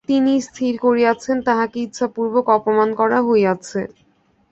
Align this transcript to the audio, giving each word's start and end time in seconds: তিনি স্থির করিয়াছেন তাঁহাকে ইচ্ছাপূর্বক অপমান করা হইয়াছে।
তিনি 0.09 0.33
স্থির 0.47 0.73
করিয়াছেন 0.85 1.37
তাঁহাকে 1.47 1.77
ইচ্ছাপূর্বক 1.85 2.45
অপমান 2.57 2.89
করা 2.99 3.19
হইয়াছে। 3.27 3.81